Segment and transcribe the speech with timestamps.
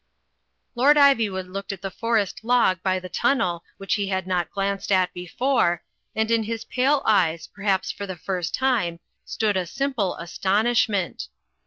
[0.73, 4.49] Lord Ivy wood looked at the forest log by the tunnel which he had not
[4.49, 5.83] glanced at before,
[6.15, 11.27] and in his pale eyes, perhaps for the first time, stood a simple astonish ment.